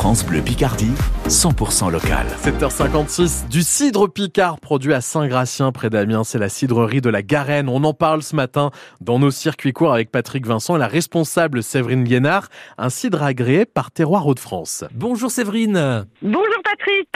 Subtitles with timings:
[0.00, 0.92] France Bleu Picardie,
[1.28, 2.26] 100% local.
[2.42, 6.24] 7h56, du cidre Picard produit à Saint-Gratien près d'Amiens.
[6.24, 7.68] C'est la cidrerie de la Garenne.
[7.68, 8.70] On en parle ce matin
[9.02, 12.48] dans nos circuits courts avec Patrick Vincent et la responsable Séverine Liénard.
[12.78, 14.84] Un cidre agréé par Terroir Hauts-de-France.
[14.94, 16.06] Bonjour Séverine.
[16.22, 17.08] Bonjour Patrick.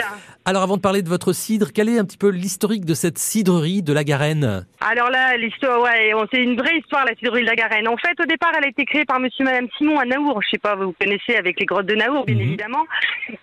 [0.45, 3.17] Alors avant de parler de votre cidre, quel est un petit peu l'historique de cette
[3.17, 4.67] cidrerie de la Garenne?
[4.79, 7.87] Alors là, l'histoire, ouais, c'est une vraie histoire la cidrerie de la Garenne.
[7.87, 10.39] En fait, au départ, elle a été créée par monsieur et madame Simon à Naour.
[10.43, 12.41] Je sais pas, vous connaissez avec les grottes de Naour, bien Mhm.
[12.41, 12.74] évidemment.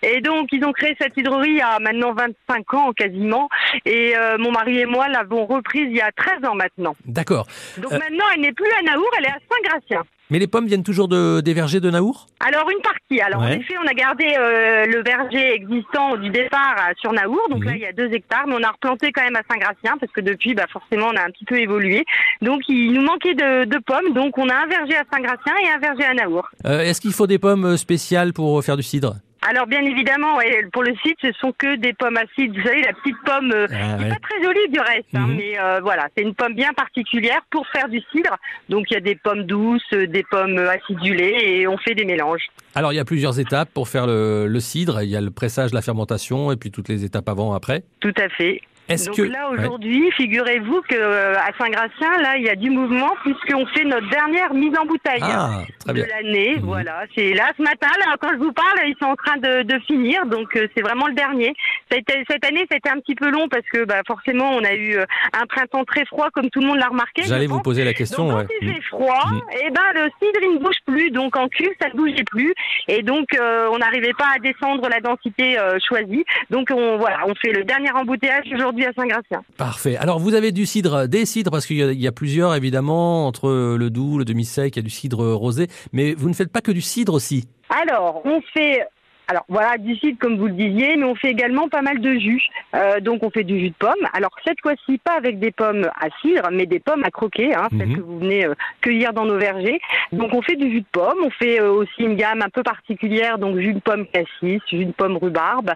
[0.01, 3.49] Et donc, ils ont créé cette cidrerie il y a maintenant 25 ans quasiment.
[3.85, 6.95] Et euh, mon mari et moi l'avons reprise il y a 13 ans maintenant.
[7.05, 7.47] D'accord.
[7.77, 7.97] Donc Euh.
[7.99, 10.03] maintenant, elle n'est plus à Naour, elle est à Saint-Gratien.
[10.29, 12.27] Mais les pommes viennent toujours de, des vergers de Naour?
[12.39, 13.21] Alors une partie.
[13.21, 17.41] Alors en effet, on a gardé euh, le verger existant du départ à- sur Naour.
[17.49, 17.65] Donc Mhm.
[17.65, 20.11] là, il y a deux hectares, mais on a replanté quand même à Saint-Gratien parce
[20.11, 22.05] que depuis, bah, forcément, on a un petit peu évolué.
[22.41, 24.13] Donc il nous manquait de, de pommes.
[24.13, 26.49] Donc on a un verger à Saint-Gratien et un verger à Naour.
[26.65, 29.15] Euh, Est-ce qu'il faut des pommes spéciales pour faire du cidre?
[29.49, 32.55] Alors bien évidemment, ouais, pour le site, ce sont que des pommes acides.
[32.57, 34.09] Vous savez, la petite pomme euh, Ah, qui est ouais.
[34.09, 35.35] pas très jolie du reste, hein, Mhm.
[35.35, 38.37] mais euh, voilà, c'est une pomme bien particulière pour faire du cidre.
[38.69, 42.05] Donc il y a des pommes douces, euh, des pommes acidulées et on fait des
[42.05, 42.47] mélanges.
[42.75, 45.01] Alors il y a plusieurs étapes pour faire le, le cidre.
[45.03, 47.83] Il y a le pressage, la fermentation et puis toutes les étapes avant, après.
[47.99, 48.61] Tout à fait.
[48.89, 49.59] Est-ce Donc que là Ouais.
[49.59, 54.09] aujourd'hui, figurez-vous que euh, à Saint-Gratien, là, il y a du mouvement puisqu'on fait notre
[54.09, 56.05] dernière mise en bouteille Ah, de bien.
[56.07, 56.55] l'année.
[56.57, 56.65] Mhm.
[56.65, 59.63] Voilà, c'est là ce matin, là, quand je vous parle, ils sont en train de,
[59.63, 61.53] de finir, donc euh, c'est vraiment le dernier.
[61.91, 64.97] Été- cette année, c'était un petit peu long parce que bah, forcément, on a eu
[64.97, 67.23] euh, un printemps très froid, comme tout le monde l'a remarqué.
[67.23, 68.27] J'allais vous poser la Donc question.
[68.29, 68.47] quand ouais.
[68.61, 68.73] il Mm.
[68.73, 69.41] fait froid, Mhm.
[69.65, 72.53] et ben le cidre ne bouge plus, donc en cuve ça ne bougeait plus,
[72.87, 76.25] et donc euh, on n'arrivait pas à descendre la densité euh, choisie.
[76.49, 79.43] Donc on voilà, on fait le dernier embouteillage aujourd'hui à Saint-Gratien.
[79.57, 79.95] Parfait.
[79.97, 83.75] Alors vous avez du cidre, des cidres, parce qu'il y, y a plusieurs évidemment, entre
[83.77, 86.61] le doux, le demi-sec, il y a du cidre rosé, mais vous ne faites pas
[86.61, 87.47] que du cidre aussi.
[87.69, 88.85] Alors, on fait
[89.27, 92.13] alors voilà du cidre comme vous le disiez, mais on fait également pas mal de
[92.19, 92.43] jus.
[92.75, 93.93] Euh, donc on fait du jus de pomme.
[94.13, 97.67] Alors cette fois-ci pas avec des pommes à cidre, mais des pommes à croquer, hein,
[97.77, 97.95] celles Mhm.
[97.95, 99.79] que vous venez euh, cueillir dans nos vergers.
[100.11, 101.19] Donc on fait du jus de pomme.
[101.23, 104.85] On fait euh, aussi une gamme un peu particulière, donc jus de pomme cassis, jus
[104.85, 105.71] de pomme rhubarbe.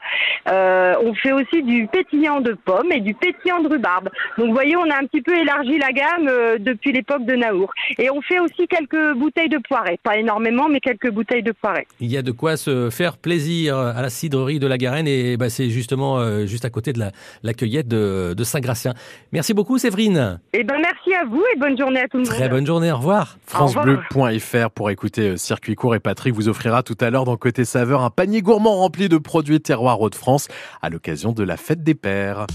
[0.46, 4.10] On fait aussi du pétillant de pomme et du pétillant de rhubarbe.
[4.38, 6.30] Donc vous voyez, on a un petit peu élargi la gamme
[6.60, 7.72] depuis l'époque de Naour.
[7.98, 11.88] Et on fait aussi quelques bouteilles de poirée, pas énormément, mais quelques bouteilles de poirée.
[12.00, 13.37] Il y a de quoi se faire plaisir
[13.70, 17.00] à la cidrerie de la Garenne et bah, c'est justement euh, juste à côté de
[17.00, 17.12] la,
[17.44, 18.94] la cueillette de, de Saint-Gratien.
[19.32, 20.40] Merci beaucoup Séverine.
[20.54, 22.34] Eh ben merci à vous et bonne journée à tout le monde.
[22.34, 23.38] Très bonne journée, au revoir.
[23.46, 27.66] FranceBleu.fr pour écouter euh, Circuit Court et Patrick vous offrira tout à l'heure dans Côté
[27.66, 30.48] Saveur un panier gourmand rempli de produits terroirs Hauts-de-France
[30.82, 32.48] à l'occasion de la fête des pères.